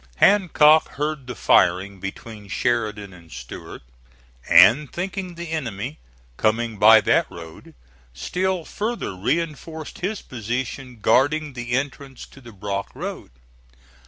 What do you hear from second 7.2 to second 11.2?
road, still further reinforced his position